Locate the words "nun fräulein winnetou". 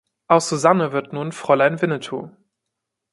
1.13-2.31